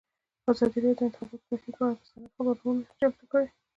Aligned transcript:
ازادي 0.51 0.77
راډیو 0.83 0.95
د 0.97 0.99
د 0.99 1.01
انتخاباتو 1.07 1.47
بهیر 1.49 1.71
پر 1.77 1.81
اړه 1.85 1.95
مستند 1.99 2.31
خپرونه 2.33 2.81
چمتو 2.99 3.25
کړې. 3.31 3.47